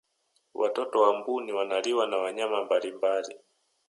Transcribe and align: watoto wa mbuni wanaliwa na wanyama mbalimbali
watoto 0.53 1.01
wa 1.01 1.19
mbuni 1.19 1.53
wanaliwa 1.53 2.07
na 2.07 2.17
wanyama 2.17 2.63
mbalimbali 2.65 3.35